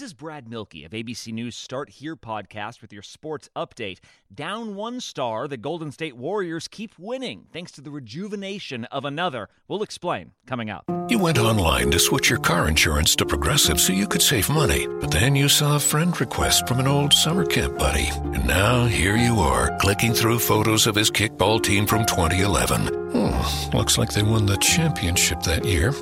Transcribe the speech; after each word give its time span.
This 0.00 0.06
is 0.06 0.14
Brad 0.14 0.48
Mielke 0.48 0.86
of 0.86 0.92
ABC 0.92 1.30
News 1.30 1.54
Start 1.54 1.90
Here 1.90 2.16
podcast 2.16 2.80
with 2.80 2.90
your 2.90 3.02
sports 3.02 3.50
update. 3.54 3.98
Down 4.34 4.74
one 4.74 4.98
star, 4.98 5.46
the 5.46 5.58
Golden 5.58 5.92
State 5.92 6.16
Warriors 6.16 6.68
keep 6.68 6.98
winning 6.98 7.44
thanks 7.52 7.70
to 7.72 7.82
the 7.82 7.90
rejuvenation 7.90 8.86
of 8.86 9.04
another. 9.04 9.50
We'll 9.68 9.82
explain 9.82 10.32
coming 10.46 10.70
up. 10.70 10.90
You 11.10 11.18
went 11.18 11.36
online 11.36 11.90
to 11.90 11.98
switch 11.98 12.30
your 12.30 12.38
car 12.38 12.66
insurance 12.66 13.14
to 13.16 13.26
Progressive 13.26 13.78
so 13.78 13.92
you 13.92 14.08
could 14.08 14.22
save 14.22 14.48
money, 14.48 14.86
but 14.86 15.10
then 15.10 15.36
you 15.36 15.50
saw 15.50 15.76
a 15.76 15.80
friend 15.80 16.18
request 16.18 16.66
from 16.66 16.80
an 16.80 16.86
old 16.86 17.12
summer 17.12 17.44
camp 17.44 17.76
buddy. 17.76 18.08
And 18.08 18.46
now 18.46 18.86
here 18.86 19.18
you 19.18 19.34
are, 19.40 19.76
clicking 19.80 20.14
through 20.14 20.38
photos 20.38 20.86
of 20.86 20.94
his 20.94 21.10
kickball 21.10 21.62
team 21.62 21.86
from 21.86 22.06
2011. 22.06 22.86
Hmm, 22.86 23.76
looks 23.76 23.98
like 23.98 24.14
they 24.14 24.22
won 24.22 24.46
the 24.46 24.56
championship 24.56 25.42
that 25.42 25.66
year. 25.66 25.92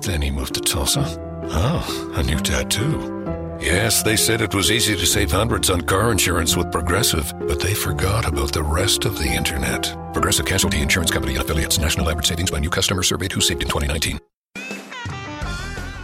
Then 0.00 0.22
he 0.22 0.30
moved 0.30 0.54
to 0.54 0.62
Tulsa. 0.62 1.04
Oh, 1.44 2.14
a 2.16 2.22
new 2.22 2.38
tattoo. 2.38 3.41
Yes, 3.62 4.02
they 4.02 4.16
said 4.16 4.40
it 4.40 4.54
was 4.54 4.72
easy 4.72 4.96
to 4.96 5.06
save 5.06 5.30
hundreds 5.30 5.70
on 5.70 5.82
car 5.82 6.10
insurance 6.10 6.56
with 6.56 6.72
Progressive, 6.72 7.32
but 7.46 7.60
they 7.60 7.74
forgot 7.74 8.26
about 8.26 8.52
the 8.52 8.62
rest 8.62 9.04
of 9.04 9.16
the 9.16 9.32
internet. 9.32 9.96
Progressive 10.12 10.46
Casualty 10.46 10.80
Insurance 10.80 11.12
Company 11.12 11.34
and 11.34 11.44
affiliates. 11.44 11.78
National 11.78 12.10
average 12.10 12.26
savings 12.26 12.50
by 12.50 12.58
new 12.58 12.70
customer 12.70 13.04
surveyed 13.04 13.30
who 13.30 13.40
saved 13.40 13.62
in 13.62 13.68
2019. 13.68 14.18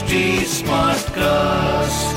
HT 0.00 0.40
Smartcast. 0.48 2.14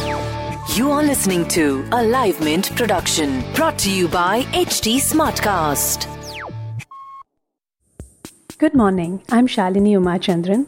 You 0.77 0.89
are 0.89 1.03
listening 1.03 1.45
to 1.49 1.85
a 1.91 2.01
Live 2.01 2.39
Mint 2.39 2.73
production 2.77 3.43
brought 3.55 3.77
to 3.79 3.91
you 3.91 4.07
by 4.07 4.43
HT 4.53 5.01
Smartcast. 5.01 6.07
Good 8.57 8.73
morning. 8.73 9.21
I'm 9.29 9.47
Shalini 9.47 9.97
Umachandran, 9.97 10.67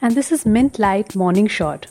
and 0.00 0.14
this 0.14 0.32
is 0.32 0.46
Mint 0.46 0.78
Light 0.78 1.14
Morning 1.14 1.48
Shot. 1.48 1.88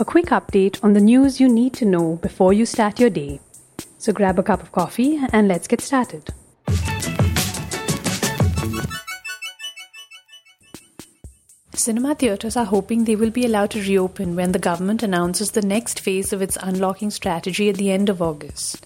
a 0.00 0.04
quick 0.04 0.26
update 0.26 0.82
on 0.82 0.94
the 0.94 1.00
news 1.00 1.38
you 1.40 1.48
need 1.48 1.72
to 1.74 1.84
know 1.84 2.16
before 2.16 2.52
you 2.52 2.66
start 2.66 2.98
your 2.98 3.10
day. 3.10 3.38
So 3.98 4.12
grab 4.12 4.40
a 4.40 4.42
cup 4.42 4.60
of 4.60 4.72
coffee 4.72 5.20
and 5.32 5.46
let's 5.46 5.68
get 5.68 5.80
started. 5.80 6.34
Cinema 11.86 12.16
theatres 12.16 12.56
are 12.56 12.64
hoping 12.64 13.04
they 13.04 13.14
will 13.14 13.30
be 13.30 13.44
allowed 13.44 13.70
to 13.70 13.80
reopen 13.80 14.34
when 14.34 14.50
the 14.50 14.58
government 14.58 15.04
announces 15.04 15.52
the 15.52 15.62
next 15.62 16.00
phase 16.00 16.32
of 16.32 16.42
its 16.42 16.58
unlocking 16.60 17.12
strategy 17.12 17.68
at 17.68 17.76
the 17.76 17.92
end 17.92 18.08
of 18.08 18.20
August. 18.20 18.84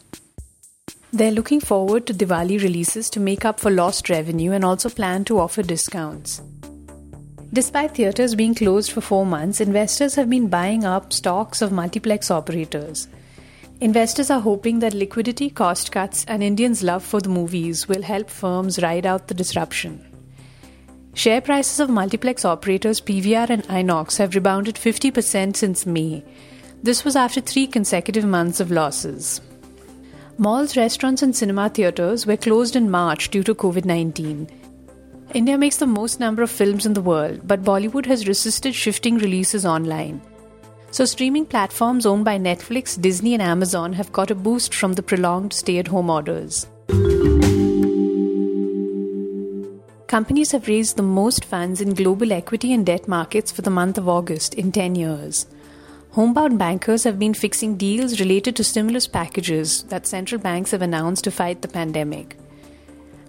They're 1.10 1.30
looking 1.30 1.60
forward 1.60 2.06
to 2.06 2.12
Diwali 2.12 2.62
releases 2.62 3.08
to 3.10 3.18
make 3.18 3.46
up 3.46 3.58
for 3.58 3.70
lost 3.70 4.10
revenue 4.10 4.52
and 4.52 4.66
also 4.66 4.90
plan 4.90 5.24
to 5.24 5.38
offer 5.38 5.62
discounts. 5.62 6.42
Despite 7.54 7.94
theatres 7.94 8.34
being 8.34 8.54
closed 8.54 8.92
for 8.92 9.00
four 9.00 9.24
months, 9.24 9.62
investors 9.62 10.14
have 10.16 10.28
been 10.28 10.48
buying 10.48 10.84
up 10.84 11.14
stocks 11.14 11.62
of 11.62 11.72
multiplex 11.72 12.30
operators. 12.30 13.08
Investors 13.80 14.28
are 14.28 14.40
hoping 14.40 14.80
that 14.80 14.92
liquidity, 14.92 15.48
cost 15.48 15.90
cuts, 15.90 16.26
and 16.26 16.42
Indians' 16.42 16.82
love 16.82 17.02
for 17.02 17.22
the 17.22 17.30
movies 17.30 17.88
will 17.88 18.02
help 18.02 18.28
firms 18.28 18.82
ride 18.82 19.06
out 19.06 19.28
the 19.28 19.32
disruption. 19.32 20.09
Share 21.14 21.40
prices 21.40 21.80
of 21.80 21.90
multiplex 21.90 22.44
operators 22.44 23.00
PVR 23.00 23.50
and 23.50 23.64
Inox 23.64 24.18
have 24.18 24.34
rebounded 24.34 24.76
50% 24.76 25.56
since 25.56 25.84
May. 25.84 26.24
This 26.82 27.04
was 27.04 27.16
after 27.16 27.40
three 27.40 27.66
consecutive 27.66 28.24
months 28.24 28.60
of 28.60 28.70
losses. 28.70 29.40
Malls, 30.38 30.76
restaurants, 30.76 31.20
and 31.22 31.36
cinema 31.36 31.68
theatres 31.68 32.26
were 32.26 32.36
closed 32.36 32.74
in 32.74 32.90
March 32.90 33.28
due 33.28 33.42
to 33.42 33.54
COVID 33.54 33.84
19. 33.84 34.48
India 35.34 35.58
makes 35.58 35.76
the 35.76 35.86
most 35.86 36.18
number 36.18 36.42
of 36.42 36.50
films 36.50 36.86
in 36.86 36.94
the 36.94 37.02
world, 37.02 37.40
but 37.46 37.62
Bollywood 37.62 38.06
has 38.06 38.26
resisted 38.26 38.74
shifting 38.74 39.18
releases 39.18 39.66
online. 39.66 40.22
So, 40.92 41.04
streaming 41.04 41.44
platforms 41.44 42.06
owned 42.06 42.24
by 42.24 42.38
Netflix, 42.38 43.00
Disney, 43.00 43.34
and 43.34 43.42
Amazon 43.42 43.92
have 43.92 44.12
got 44.12 44.30
a 44.30 44.34
boost 44.34 44.74
from 44.74 44.94
the 44.94 45.02
prolonged 45.02 45.52
stay 45.52 45.78
at 45.78 45.88
home 45.88 46.10
orders. 46.10 46.66
Companies 50.10 50.50
have 50.50 50.66
raised 50.66 50.96
the 50.96 51.04
most 51.04 51.44
funds 51.44 51.80
in 51.80 51.94
global 51.94 52.32
equity 52.32 52.72
and 52.72 52.84
debt 52.84 53.06
markets 53.06 53.52
for 53.52 53.62
the 53.62 53.70
month 53.70 53.96
of 53.96 54.08
August 54.08 54.54
in 54.54 54.72
10 54.72 54.96
years. 54.96 55.46
Homebound 56.10 56.58
bankers 56.58 57.04
have 57.04 57.16
been 57.16 57.32
fixing 57.32 57.76
deals 57.76 58.18
related 58.18 58.56
to 58.56 58.64
stimulus 58.64 59.06
packages 59.06 59.84
that 59.84 60.08
central 60.08 60.40
banks 60.40 60.72
have 60.72 60.82
announced 60.82 61.22
to 61.22 61.30
fight 61.30 61.62
the 61.62 61.68
pandemic. 61.68 62.36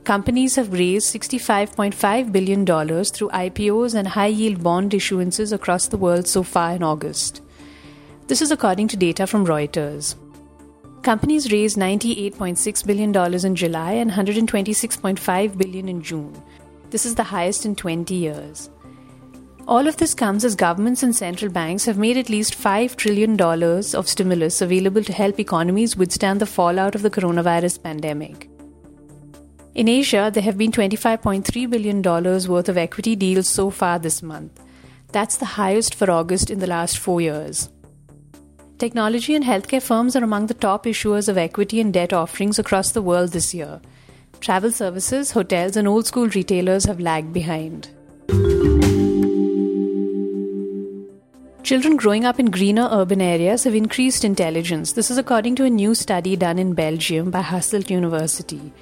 Companies 0.05 0.55
have 0.55 0.73
raised 0.73 1.13
$65.5 1.13 2.31
billion 2.31 2.65
through 2.65 3.29
IPOs 3.29 3.93
and 3.93 4.07
high 4.07 4.33
yield 4.41 4.63
bond 4.63 4.93
issuances 4.93 5.53
across 5.53 5.87
the 5.87 5.97
world 5.97 6.27
so 6.27 6.41
far 6.41 6.71
in 6.71 6.81
August. 6.81 7.43
This 8.25 8.41
is 8.41 8.49
according 8.49 8.87
to 8.87 8.97
data 8.97 9.27
from 9.27 9.45
Reuters. 9.45 10.15
Companies 11.03 11.51
raised 11.51 11.77
$98.6 11.77 12.85
billion 12.87 13.45
in 13.45 13.55
July 13.55 13.91
and 13.91 14.09
126.5 14.09 15.57
billion 15.57 15.87
in 15.87 16.01
June, 16.01 16.41
this 16.91 17.05
is 17.05 17.15
the 17.15 17.23
highest 17.23 17.65
in 17.65 17.75
20 17.75 18.13
years. 18.13 18.69
All 19.67 19.87
of 19.87 19.97
this 19.97 20.13
comes 20.13 20.43
as 20.43 20.55
governments 20.55 21.03
and 21.03 21.15
central 21.15 21.51
banks 21.51 21.85
have 21.85 21.97
made 21.97 22.17
at 22.17 22.29
least 22.29 22.57
$5 22.57 22.95
trillion 22.95 23.39
of 23.41 24.07
stimulus 24.07 24.61
available 24.61 25.03
to 25.03 25.13
help 25.13 25.39
economies 25.39 25.95
withstand 25.95 26.41
the 26.41 26.45
fallout 26.45 26.95
of 26.95 27.01
the 27.01 27.09
coronavirus 27.09 27.81
pandemic. 27.81 28.49
In 29.73 29.87
Asia, 29.87 30.29
there 30.33 30.43
have 30.43 30.57
been 30.57 30.71
$25.3 30.71 31.69
billion 31.69 32.01
worth 32.01 32.67
of 32.67 32.77
equity 32.77 33.15
deals 33.15 33.47
so 33.47 33.69
far 33.69 33.99
this 33.99 34.21
month. 34.21 34.59
That's 35.13 35.37
the 35.37 35.45
highest 35.45 35.95
for 35.95 36.11
August 36.11 36.49
in 36.49 36.59
the 36.59 36.67
last 36.67 36.97
four 36.97 37.21
years. 37.21 37.69
Technology 38.79 39.35
and 39.35 39.45
healthcare 39.45 39.81
firms 39.81 40.15
are 40.15 40.23
among 40.23 40.47
the 40.47 40.53
top 40.55 40.85
issuers 40.85 41.29
of 41.29 41.37
equity 41.37 41.79
and 41.79 41.93
debt 41.93 42.11
offerings 42.11 42.57
across 42.57 42.91
the 42.91 43.01
world 43.01 43.31
this 43.31 43.53
year. 43.53 43.79
Travel 44.41 44.71
services, 44.71 45.29
hotels, 45.29 45.75
and 45.77 45.87
old 45.87 46.07
school 46.07 46.27
retailers 46.29 46.85
have 46.85 46.99
lagged 46.99 47.31
behind. 47.31 47.89
Children 51.61 51.95
growing 51.95 52.25
up 52.25 52.39
in 52.39 52.47
greener 52.47 52.89
urban 52.91 53.21
areas 53.21 53.63
have 53.65 53.75
increased 53.75 54.25
intelligence. 54.25 54.93
This 54.93 55.11
is 55.11 55.19
according 55.19 55.57
to 55.57 55.65
a 55.65 55.69
new 55.69 55.93
study 55.93 56.35
done 56.35 56.57
in 56.57 56.73
Belgium 56.73 57.29
by 57.29 57.43
Hasselt 57.43 57.91
University. 57.91 58.73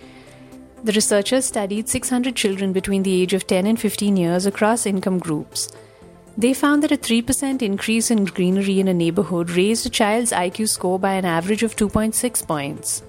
The 0.85 0.93
researchers 0.93 1.43
studied 1.43 1.89
600 1.89 2.37
children 2.37 2.71
between 2.71 3.03
the 3.03 3.21
age 3.21 3.33
of 3.33 3.45
10 3.45 3.65
and 3.67 3.77
15 3.77 4.15
years 4.15 4.45
across 4.45 4.85
income 4.85 5.19
groups. 5.19 5.67
They 6.37 6.53
found 6.53 6.83
that 6.83 6.93
a 6.93 6.97
3% 6.97 7.61
increase 7.61 8.09
in 8.09 8.23
greenery 8.23 8.79
in 8.79 8.87
a 8.87 8.93
neighborhood 8.93 9.49
raised 9.49 9.85
a 9.85 9.89
child's 9.89 10.31
IQ 10.31 10.69
score 10.69 10.97
by 10.97 11.15
an 11.15 11.25
average 11.25 11.63
of 11.63 11.75
2.6 11.75 12.47
points. 12.47 13.03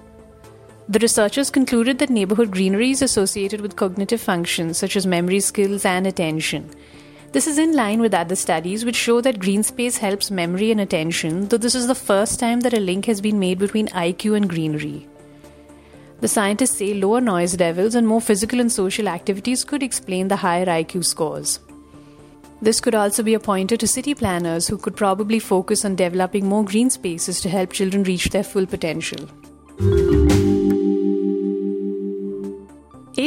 The 0.91 0.99
researchers 0.99 1.49
concluded 1.49 1.99
that 1.99 2.09
neighborhood 2.09 2.51
greenery 2.51 2.91
is 2.91 3.01
associated 3.01 3.61
with 3.61 3.77
cognitive 3.77 4.19
functions 4.19 4.77
such 4.77 4.97
as 4.97 5.07
memory 5.07 5.39
skills 5.39 5.85
and 5.85 6.05
attention. 6.05 6.69
This 7.31 7.47
is 7.47 7.57
in 7.57 7.73
line 7.73 8.01
with 8.01 8.13
other 8.13 8.35
studies 8.35 8.83
which 8.83 8.97
show 8.97 9.21
that 9.21 9.39
green 9.39 9.63
space 9.63 9.95
helps 9.95 10.29
memory 10.29 10.69
and 10.69 10.81
attention, 10.81 11.47
though 11.47 11.55
this 11.55 11.75
is 11.75 11.87
the 11.87 11.95
first 11.95 12.41
time 12.41 12.59
that 12.59 12.73
a 12.73 12.81
link 12.81 13.05
has 13.05 13.21
been 13.21 13.39
made 13.39 13.57
between 13.57 13.87
IQ 13.87 14.35
and 14.35 14.49
greenery. 14.49 15.07
The 16.19 16.27
scientists 16.27 16.75
say 16.75 16.93
lower 16.93 17.21
noise 17.21 17.57
levels 17.57 17.95
and 17.95 18.05
more 18.05 18.19
physical 18.19 18.59
and 18.59 18.69
social 18.69 19.07
activities 19.07 19.63
could 19.63 19.83
explain 19.83 20.27
the 20.27 20.35
higher 20.35 20.65
IQ 20.65 21.05
scores. 21.05 21.61
This 22.61 22.81
could 22.81 22.95
also 22.95 23.23
be 23.23 23.35
a 23.35 23.39
pointer 23.39 23.77
to 23.77 23.87
city 23.87 24.13
planners 24.13 24.67
who 24.67 24.77
could 24.77 24.97
probably 24.97 25.39
focus 25.39 25.85
on 25.85 25.95
developing 25.95 26.47
more 26.47 26.65
green 26.65 26.89
spaces 26.89 27.39
to 27.39 27.47
help 27.47 27.71
children 27.71 28.03
reach 28.03 28.25
their 28.31 28.43
full 28.43 28.65
potential. 28.65 29.29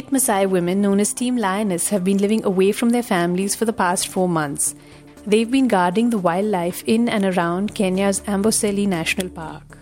Eight 0.04 0.10
Maasai 0.10 0.50
women, 0.50 0.82
known 0.82 1.00
as 1.00 1.14
Team 1.14 1.38
Lioness, 1.38 1.88
have 1.88 2.04
been 2.04 2.18
living 2.18 2.44
away 2.44 2.72
from 2.72 2.90
their 2.90 3.02
families 3.02 3.54
for 3.54 3.64
the 3.64 3.72
past 3.72 4.06
four 4.06 4.28
months. 4.28 4.74
They've 5.26 5.50
been 5.50 5.66
guarding 5.66 6.10
the 6.10 6.18
wildlife 6.18 6.84
in 6.86 7.08
and 7.08 7.24
around 7.24 7.74
Kenya's 7.74 8.20
Amboseli 8.26 8.86
National 8.86 9.30
Park. 9.30 9.78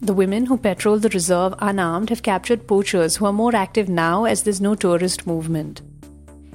The 0.00 0.14
women 0.14 0.46
who 0.46 0.56
patrol 0.56 0.98
the 0.98 1.10
reserve 1.10 1.54
unarmed 1.58 2.08
have 2.08 2.22
captured 2.22 2.66
poachers 2.66 3.16
who 3.16 3.26
are 3.26 3.34
more 3.34 3.54
active 3.54 3.86
now 3.86 4.24
as 4.24 4.44
there's 4.44 4.62
no 4.62 4.74
tourist 4.74 5.26
movement. 5.26 5.82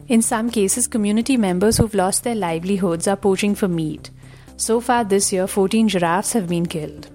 In 0.08 0.24
some 0.24 0.50
cases, 0.50 0.88
community 0.88 1.38
members 1.38 1.78
who've 1.78 1.94
lost 1.94 2.24
their 2.24 2.34
livelihoods 2.34 3.08
are 3.08 3.16
poaching 3.16 3.54
for 3.54 3.68
meat. 3.68 4.10
So 4.56 4.82
far 4.82 5.04
this 5.04 5.32
year, 5.32 5.46
14 5.46 5.90
giraffes 5.90 6.34
have 6.34 6.50
been 6.50 6.66
killed. 6.66 7.12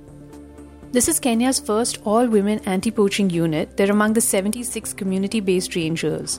This 0.92 1.08
is 1.08 1.18
Kenya's 1.18 1.58
first 1.58 2.00
all 2.04 2.26
women 2.28 2.58
anti 2.66 2.90
poaching 2.90 3.30
unit. 3.30 3.78
They're 3.78 3.90
among 3.90 4.12
the 4.12 4.20
76 4.20 4.92
community 4.92 5.40
based 5.40 5.74
rangers. 5.74 6.38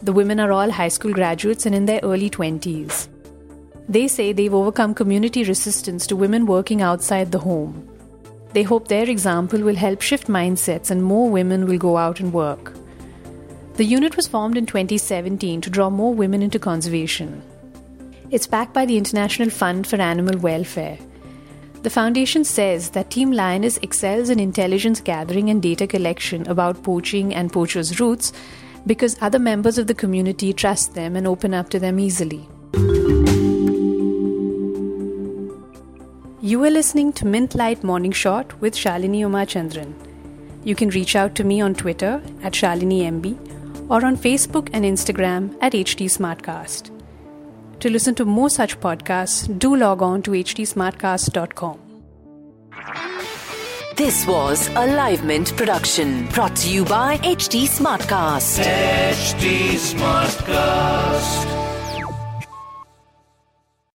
The 0.00 0.12
women 0.14 0.40
are 0.40 0.52
all 0.52 0.70
high 0.70 0.88
school 0.88 1.12
graduates 1.12 1.66
and 1.66 1.74
in 1.74 1.84
their 1.84 2.00
early 2.02 2.30
20s. 2.30 3.08
They 3.86 4.08
say 4.08 4.32
they've 4.32 4.54
overcome 4.54 4.94
community 4.94 5.44
resistance 5.44 6.06
to 6.06 6.16
women 6.16 6.46
working 6.46 6.80
outside 6.80 7.30
the 7.30 7.40
home. 7.40 7.86
They 8.54 8.62
hope 8.62 8.88
their 8.88 9.10
example 9.10 9.60
will 9.60 9.76
help 9.76 10.00
shift 10.00 10.28
mindsets 10.28 10.90
and 10.90 11.04
more 11.04 11.28
women 11.28 11.66
will 11.66 11.76
go 11.76 11.98
out 11.98 12.20
and 12.20 12.32
work. 12.32 12.72
The 13.74 13.84
unit 13.84 14.16
was 14.16 14.26
formed 14.26 14.56
in 14.56 14.64
2017 14.64 15.60
to 15.60 15.68
draw 15.68 15.90
more 15.90 16.14
women 16.14 16.40
into 16.40 16.58
conservation. 16.58 17.42
It's 18.30 18.46
backed 18.46 18.72
by 18.72 18.86
the 18.86 18.96
International 18.96 19.50
Fund 19.50 19.86
for 19.86 19.96
Animal 19.96 20.38
Welfare. 20.38 20.96
The 21.84 21.90
foundation 21.90 22.44
says 22.44 22.90
that 22.92 23.10
Team 23.10 23.30
Lioness 23.30 23.76
excels 23.82 24.30
in 24.30 24.40
intelligence 24.40 25.02
gathering 25.02 25.50
and 25.50 25.60
data 25.60 25.86
collection 25.86 26.48
about 26.48 26.82
poaching 26.82 27.34
and 27.34 27.52
poachers' 27.52 28.00
routes 28.00 28.32
because 28.86 29.18
other 29.20 29.38
members 29.38 29.76
of 29.76 29.86
the 29.86 29.94
community 29.94 30.54
trust 30.54 30.94
them 30.94 31.14
and 31.14 31.26
open 31.26 31.52
up 31.52 31.68
to 31.68 31.78
them 31.78 32.00
easily. 32.00 32.48
You 36.40 36.64
are 36.64 36.70
listening 36.70 37.12
to 37.12 37.26
Mint 37.26 37.54
Light 37.54 37.84
Morning 37.84 38.12
Shot 38.12 38.58
with 38.62 38.74
Shalini 38.74 39.20
Umachandran. 39.20 39.92
You 40.64 40.74
can 40.74 40.88
reach 40.88 41.14
out 41.14 41.34
to 41.34 41.44
me 41.44 41.60
on 41.60 41.74
Twitter 41.74 42.22
at 42.42 42.54
ShaliniMB 42.54 43.90
or 43.90 44.06
on 44.06 44.16
Facebook 44.16 44.70
and 44.72 44.86
Instagram 44.86 45.54
at 45.60 45.74
HT 45.74 46.06
Smartcast. 46.06 46.93
To 47.84 47.90
listen 47.90 48.14
to 48.14 48.24
more 48.24 48.48
such 48.48 48.80
podcasts, 48.80 49.46
do 49.58 49.76
log 49.76 50.00
on 50.00 50.22
to 50.22 50.30
htsmartcast.com. 50.30 51.78
This 53.94 54.26
was 54.26 54.68
a 54.68 54.86
Live 54.86 55.22
Mint 55.22 55.54
production 55.54 56.26
brought 56.28 56.56
to 56.56 56.70
you 56.70 56.86
by 56.86 57.18
HT 57.18 57.64
Smartcast. 57.64 58.64
HT 58.64 59.74
Smartcast. 59.92 61.63